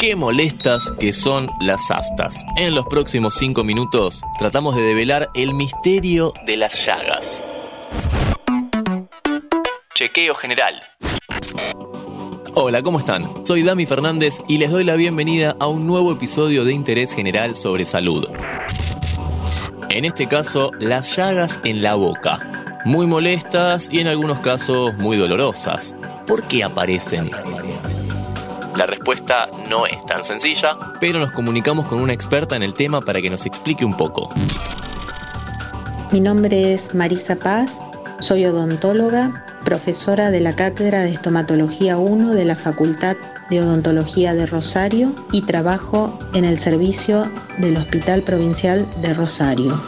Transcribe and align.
qué 0.00 0.16
molestas 0.16 0.90
que 0.98 1.12
son 1.12 1.46
las 1.60 1.90
aftas. 1.90 2.42
En 2.56 2.74
los 2.74 2.86
próximos 2.86 3.34
5 3.34 3.62
minutos 3.64 4.22
tratamos 4.38 4.74
de 4.74 4.80
develar 4.80 5.28
el 5.34 5.52
misterio 5.52 6.32
de 6.46 6.56
las 6.56 6.86
llagas. 6.86 7.44
Chequeo 9.94 10.34
general. 10.34 10.80
Hola, 12.54 12.80
¿cómo 12.80 12.98
están? 12.98 13.44
Soy 13.44 13.62
Dami 13.62 13.84
Fernández 13.84 14.42
y 14.48 14.56
les 14.56 14.70
doy 14.70 14.84
la 14.84 14.96
bienvenida 14.96 15.54
a 15.60 15.66
un 15.66 15.86
nuevo 15.86 16.12
episodio 16.12 16.64
de 16.64 16.72
Interés 16.72 17.12
General 17.12 17.54
sobre 17.54 17.84
Salud. 17.84 18.26
En 19.90 20.06
este 20.06 20.26
caso, 20.26 20.70
las 20.80 21.14
llagas 21.14 21.60
en 21.62 21.82
la 21.82 21.94
boca. 21.94 22.40
Muy 22.86 23.06
molestas 23.06 23.90
y 23.92 24.00
en 24.00 24.06
algunos 24.06 24.38
casos 24.38 24.94
muy 24.96 25.18
dolorosas. 25.18 25.94
¿Por 26.26 26.42
qué 26.44 26.64
aparecen? 26.64 27.30
La 28.80 28.86
respuesta 28.86 29.46
no 29.68 29.84
es 29.84 30.06
tan 30.06 30.24
sencilla, 30.24 30.74
pero 31.00 31.18
nos 31.18 31.32
comunicamos 31.32 31.86
con 31.86 32.00
una 32.00 32.14
experta 32.14 32.56
en 32.56 32.62
el 32.62 32.72
tema 32.72 33.02
para 33.02 33.20
que 33.20 33.28
nos 33.28 33.44
explique 33.44 33.84
un 33.84 33.94
poco. 33.94 34.30
Mi 36.10 36.18
nombre 36.18 36.72
es 36.72 36.94
Marisa 36.94 37.36
Paz, 37.36 37.78
soy 38.20 38.46
odontóloga, 38.46 39.44
profesora 39.66 40.30
de 40.30 40.40
la 40.40 40.56
Cátedra 40.56 41.02
de 41.02 41.10
Estomatología 41.10 41.98
1 41.98 42.32
de 42.32 42.44
la 42.46 42.56
Facultad 42.56 43.18
de 43.50 43.60
Odontología 43.60 44.32
de 44.32 44.46
Rosario 44.46 45.12
y 45.30 45.42
trabajo 45.42 46.18
en 46.32 46.46
el 46.46 46.56
servicio 46.56 47.30
del 47.58 47.76
Hospital 47.76 48.22
Provincial 48.22 48.88
de 49.02 49.12
Rosario. 49.12 49.78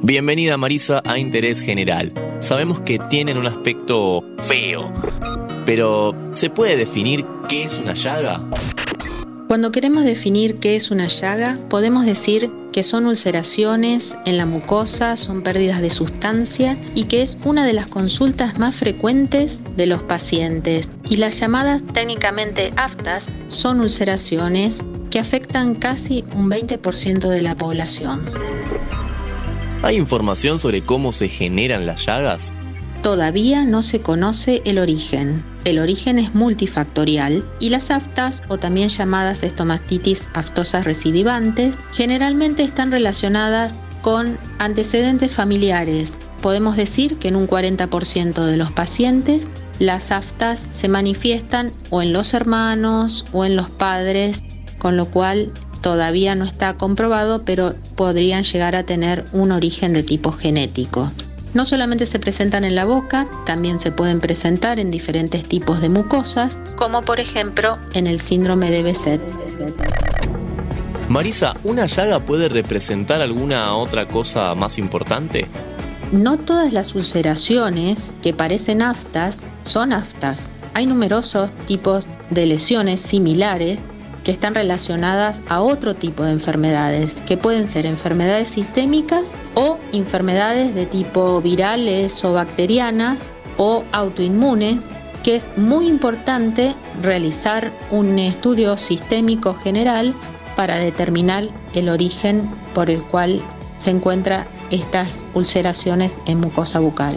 Bienvenida 0.00 0.56
Marisa 0.56 1.02
a 1.04 1.18
Interés 1.18 1.60
General. 1.60 2.10
Sabemos 2.40 2.80
que 2.80 2.98
tienen 3.10 3.36
un 3.36 3.46
aspecto 3.46 4.24
feo, 4.44 4.90
pero 5.68 6.14
¿se 6.32 6.48
puede 6.48 6.78
definir 6.78 7.26
qué 7.46 7.64
es 7.64 7.78
una 7.78 7.92
llaga? 7.92 8.42
Cuando 9.48 9.70
queremos 9.70 10.02
definir 10.02 10.60
qué 10.60 10.76
es 10.76 10.90
una 10.90 11.08
llaga, 11.08 11.58
podemos 11.68 12.06
decir 12.06 12.50
que 12.72 12.82
son 12.82 13.04
ulceraciones 13.04 14.16
en 14.24 14.38
la 14.38 14.46
mucosa, 14.46 15.18
son 15.18 15.42
pérdidas 15.42 15.82
de 15.82 15.90
sustancia 15.90 16.78
y 16.94 17.04
que 17.04 17.20
es 17.20 17.38
una 17.44 17.66
de 17.66 17.74
las 17.74 17.86
consultas 17.86 18.58
más 18.58 18.76
frecuentes 18.76 19.60
de 19.76 19.84
los 19.84 20.02
pacientes. 20.02 20.88
Y 21.06 21.18
las 21.18 21.38
llamadas 21.38 21.82
técnicamente 21.92 22.72
aftas 22.76 23.30
son 23.48 23.80
ulceraciones 23.80 24.80
que 25.10 25.18
afectan 25.18 25.74
casi 25.74 26.24
un 26.34 26.48
20% 26.50 27.28
de 27.28 27.42
la 27.42 27.54
población. 27.54 28.24
¿Hay 29.82 29.96
información 29.96 30.58
sobre 30.58 30.80
cómo 30.80 31.12
se 31.12 31.28
generan 31.28 31.84
las 31.84 32.06
llagas? 32.06 32.54
Todavía 33.02 33.64
no 33.64 33.82
se 33.82 34.00
conoce 34.00 34.60
el 34.64 34.78
origen. 34.78 35.44
El 35.64 35.78
origen 35.78 36.18
es 36.18 36.34
multifactorial 36.34 37.44
y 37.60 37.70
las 37.70 37.90
aftas, 37.90 38.42
o 38.48 38.58
también 38.58 38.88
llamadas 38.88 39.44
estomatitis 39.44 40.30
aftosas 40.34 40.84
recidivantes, 40.84 41.78
generalmente 41.92 42.64
están 42.64 42.90
relacionadas 42.90 43.74
con 44.02 44.38
antecedentes 44.58 45.32
familiares. 45.32 46.14
Podemos 46.42 46.76
decir 46.76 47.18
que 47.18 47.28
en 47.28 47.36
un 47.36 47.46
40% 47.46 48.44
de 48.44 48.56
los 48.56 48.72
pacientes 48.72 49.50
las 49.78 50.10
aftas 50.10 50.68
se 50.72 50.88
manifiestan 50.88 51.72
o 51.90 52.02
en 52.02 52.12
los 52.12 52.34
hermanos 52.34 53.26
o 53.32 53.44
en 53.44 53.54
los 53.54 53.70
padres, 53.70 54.42
con 54.78 54.96
lo 54.96 55.06
cual 55.06 55.52
todavía 55.82 56.34
no 56.34 56.44
está 56.44 56.74
comprobado, 56.74 57.44
pero 57.44 57.76
podrían 57.94 58.42
llegar 58.42 58.74
a 58.74 58.84
tener 58.84 59.24
un 59.32 59.52
origen 59.52 59.92
de 59.92 60.02
tipo 60.02 60.32
genético. 60.32 61.12
No 61.54 61.64
solamente 61.64 62.04
se 62.06 62.18
presentan 62.18 62.64
en 62.64 62.74
la 62.74 62.84
boca, 62.84 63.26
también 63.46 63.78
se 63.78 63.90
pueden 63.90 64.20
presentar 64.20 64.78
en 64.78 64.90
diferentes 64.90 65.44
tipos 65.44 65.80
de 65.80 65.88
mucosas, 65.88 66.60
como 66.76 67.02
por 67.02 67.20
ejemplo 67.20 67.78
en 67.94 68.06
el 68.06 68.20
síndrome 68.20 68.70
de 68.70 68.82
Besset. 68.82 69.20
Marisa, 71.08 71.56
¿una 71.64 71.86
llaga 71.86 72.20
puede 72.20 72.50
representar 72.50 73.22
alguna 73.22 73.74
otra 73.74 74.06
cosa 74.06 74.54
más 74.54 74.76
importante? 74.76 75.48
No 76.12 76.38
todas 76.38 76.72
las 76.72 76.94
ulceraciones 76.94 78.14
que 78.22 78.34
parecen 78.34 78.82
aftas 78.82 79.40
son 79.62 79.94
aftas. 79.94 80.50
Hay 80.74 80.86
numerosos 80.86 81.52
tipos 81.66 82.06
de 82.28 82.44
lesiones 82.44 83.00
similares 83.00 83.84
que 84.28 84.32
están 84.32 84.54
relacionadas 84.54 85.40
a 85.48 85.62
otro 85.62 85.96
tipo 85.96 86.22
de 86.22 86.32
enfermedades, 86.32 87.22
que 87.22 87.38
pueden 87.38 87.66
ser 87.66 87.86
enfermedades 87.86 88.50
sistémicas 88.50 89.32
o 89.54 89.78
enfermedades 89.94 90.74
de 90.74 90.84
tipo 90.84 91.40
virales 91.40 92.22
o 92.26 92.34
bacterianas 92.34 93.30
o 93.56 93.84
autoinmunes, 93.90 94.86
que 95.24 95.36
es 95.36 95.50
muy 95.56 95.88
importante 95.88 96.74
realizar 97.00 97.72
un 97.90 98.18
estudio 98.18 98.76
sistémico 98.76 99.54
general 99.54 100.14
para 100.56 100.76
determinar 100.76 101.48
el 101.72 101.88
origen 101.88 102.50
por 102.74 102.90
el 102.90 103.02
cual 103.04 103.40
se 103.78 103.92
encuentran 103.92 104.46
estas 104.70 105.24
ulceraciones 105.32 106.18
en 106.26 106.40
mucosa 106.40 106.80
bucal. 106.80 107.16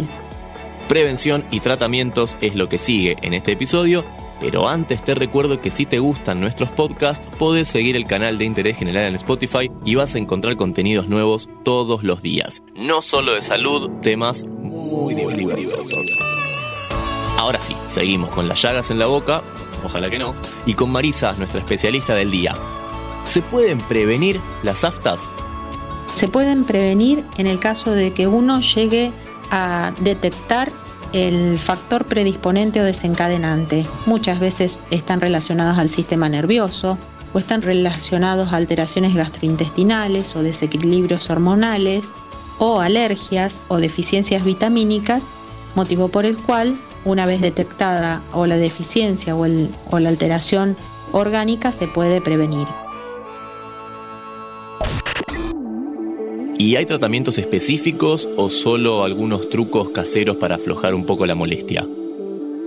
Prevención 0.87 1.43
y 1.51 1.59
tratamientos 1.59 2.37
es 2.39 2.55
lo 2.55 2.69
que 2.69 2.77
sigue 2.77 3.17
en 3.21 3.33
este 3.33 3.51
episodio 3.51 4.05
pero 4.41 4.67
antes 4.67 5.05
te 5.05 5.13
recuerdo 5.13 5.61
que 5.61 5.69
si 5.69 5.85
te 5.85 5.99
gustan 5.99 6.41
nuestros 6.41 6.69
podcasts, 6.71 7.27
podés 7.37 7.69
seguir 7.69 7.95
el 7.95 8.05
canal 8.05 8.39
de 8.39 8.45
Interés 8.45 8.75
General 8.75 9.05
en 9.05 9.15
Spotify 9.15 9.71
y 9.85 9.93
vas 9.93 10.15
a 10.15 10.17
encontrar 10.17 10.57
contenidos 10.57 11.07
nuevos 11.07 11.47
todos 11.63 12.03
los 12.03 12.23
días. 12.23 12.63
No 12.75 13.03
solo 13.03 13.35
de 13.35 13.43
salud, 13.43 13.91
temas 14.01 14.43
muy 14.43 15.13
divertidos. 15.13 15.85
Ahora 17.37 17.59
sí, 17.59 17.75
seguimos 17.87 18.31
con 18.31 18.47
las 18.47 18.59
llagas 18.61 18.89
en 18.89 18.97
la 18.97 19.05
boca, 19.05 19.43
ojalá 19.85 20.09
que 20.09 20.17
no, 20.19 20.35
y 20.65 20.73
con 20.73 20.91
Marisa, 20.91 21.33
nuestra 21.33 21.59
especialista 21.59 22.15
del 22.15 22.31
día. 22.31 22.55
¿Se 23.25 23.41
pueden 23.41 23.79
prevenir 23.79 24.41
las 24.63 24.83
aftas? 24.83 25.29
Se 26.15 26.27
pueden 26.27 26.65
prevenir 26.65 27.23
en 27.37 27.45
el 27.45 27.59
caso 27.59 27.91
de 27.91 28.11
que 28.13 28.25
uno 28.25 28.59
llegue 28.59 29.11
a 29.51 29.93
detectar 29.99 30.71
el 31.13 31.59
factor 31.59 32.05
predisponente 32.05 32.81
o 32.81 32.83
desencadenante. 32.83 33.85
Muchas 34.05 34.39
veces 34.39 34.79
están 34.91 35.21
relacionados 35.21 35.77
al 35.77 35.89
sistema 35.89 36.29
nervioso 36.29 36.97
o 37.33 37.39
están 37.39 37.61
relacionados 37.61 38.51
a 38.51 38.57
alteraciones 38.57 39.15
gastrointestinales 39.15 40.35
o 40.35 40.43
desequilibrios 40.43 41.29
hormonales 41.29 42.03
o 42.59 42.79
alergias 42.79 43.61
o 43.67 43.77
deficiencias 43.77 44.43
vitamínicas, 44.43 45.23
motivo 45.75 46.09
por 46.09 46.25
el 46.25 46.37
cual, 46.37 46.75
una 47.05 47.25
vez 47.25 47.41
detectada 47.41 48.21
o 48.33 48.45
la 48.45 48.57
deficiencia 48.57 49.35
o, 49.35 49.45
o 49.89 49.99
la 49.99 50.09
alteración 50.09 50.75
orgánica, 51.11 51.71
se 51.71 51.87
puede 51.87 52.21
prevenir. 52.21 52.67
¿Y 56.61 56.75
hay 56.75 56.85
tratamientos 56.85 57.39
específicos 57.39 58.29
o 58.37 58.47
solo 58.51 59.03
algunos 59.03 59.49
trucos 59.49 59.89
caseros 59.89 60.37
para 60.37 60.57
aflojar 60.57 60.93
un 60.93 61.07
poco 61.07 61.25
la 61.25 61.33
molestia? 61.33 61.87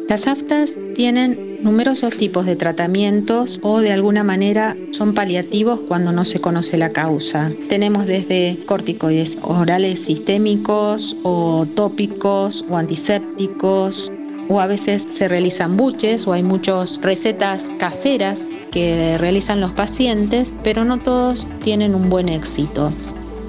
Las 0.09 0.27
aftas 0.27 0.77
tienen 0.97 1.59
numerosos 1.62 2.16
tipos 2.16 2.44
de 2.44 2.56
tratamientos 2.56 3.60
o 3.62 3.78
de 3.78 3.93
alguna 3.93 4.25
manera 4.25 4.77
son 4.91 5.15
paliativos 5.15 5.78
cuando 5.87 6.10
no 6.10 6.25
se 6.25 6.41
conoce 6.41 6.77
la 6.77 6.91
causa. 6.91 7.53
Tenemos 7.69 8.09
desde 8.09 8.65
corticoides 8.66 9.38
orales 9.43 10.00
sistémicos 10.00 11.16
o 11.22 11.65
tópicos 11.77 12.65
o 12.69 12.77
antisépticos 12.77 14.10
o 14.49 14.60
a 14.60 14.66
veces 14.66 15.04
se 15.09 15.28
realizan 15.28 15.77
buches 15.77 16.27
o 16.27 16.33
hay 16.33 16.43
muchas 16.43 17.00
recetas 17.00 17.71
caseras 17.78 18.49
que 18.72 19.19
realizan 19.19 19.60
los 19.60 19.71
pacientes, 19.71 20.53
pero 20.65 20.84
no 20.84 20.99
todos 20.99 21.47
tienen 21.62 21.94
un 21.94 22.10
buen 22.10 22.28
éxito. 22.28 22.93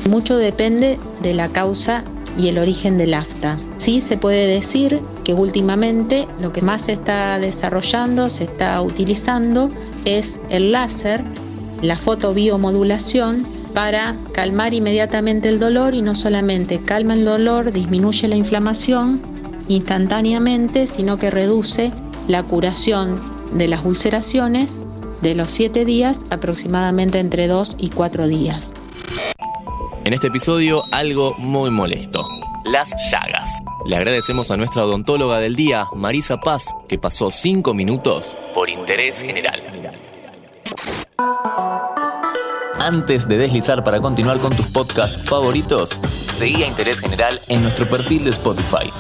Mucho 0.10 0.38
depende 0.38 1.00
de 1.24 1.34
la 1.34 1.50
causa 1.50 2.04
y 2.38 2.48
el 2.48 2.60
origen 2.60 2.98
del 2.98 3.14
afta. 3.14 3.58
Sí 3.78 4.02
se 4.02 4.18
puede 4.18 4.46
decir 4.48 5.00
que 5.24 5.34
últimamente 5.34 6.28
lo 6.40 6.54
que 6.54 6.62
más 6.62 6.84
se 6.84 6.94
está 6.94 7.40
desarrollando, 7.40 8.30
se 8.30 8.44
está 8.44 8.80
utilizando, 8.82 9.70
es 10.06 10.40
el 10.50 10.72
láser, 10.72 11.24
la 11.82 11.98
fotobiomodulación, 11.98 13.44
para 13.74 14.16
calmar 14.32 14.74
inmediatamente 14.74 15.50
el 15.50 15.60
dolor 15.60 15.96
y 15.96 16.02
no 16.02 16.16
solamente 16.16 16.80
calma 16.80 17.14
el 17.14 17.26
dolor, 17.26 17.74
disminuye 17.74 18.28
la 18.28 18.36
inflamación 18.36 19.22
instantáneamente, 19.68 20.88
sino 20.88 21.18
que 21.18 21.32
reduce 21.32 21.92
la 22.28 22.44
curación 22.44 23.20
de 23.54 23.68
las 23.68 23.84
ulceraciones 23.84 24.74
de 25.22 25.36
los 25.36 25.52
7 25.52 25.84
días 25.84 26.20
aproximadamente 26.30 27.20
entre 27.20 27.48
2 27.48 27.76
y 27.78 27.90
4 27.90 28.28
días. 28.28 28.74
En 30.06 30.14
este 30.14 30.28
episodio, 30.28 30.84
algo 30.92 31.34
muy 31.40 31.72
molesto. 31.72 32.30
Las 32.64 32.88
llagas. 33.10 33.50
Le 33.88 33.96
agradecemos 33.96 34.52
a 34.52 34.56
nuestra 34.56 34.86
odontóloga 34.86 35.40
del 35.40 35.56
día, 35.56 35.88
Marisa 35.96 36.38
Paz, 36.40 36.64
que 36.88 37.00
pasó 37.00 37.32
5 37.32 37.74
minutos 37.74 38.38
por 38.54 38.70
interés 38.70 39.20
general. 39.20 39.64
Antes 42.80 43.28
de 43.28 43.38
deslizar 43.40 43.84
para 43.84 44.00
continuar 44.00 44.40
con 44.40 44.56
tus 44.56 44.68
podcasts 44.68 45.28
favoritos, 45.28 46.00
seguí 46.30 46.62
a 46.62 46.68
Interés 46.68 47.00
General 47.00 47.42
en 47.48 47.64
nuestro 47.64 47.90
perfil 47.90 48.26
de 48.26 48.30
Spotify. 48.30 48.92